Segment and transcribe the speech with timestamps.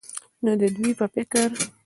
[0.43, 1.49] نو د دوي په فکر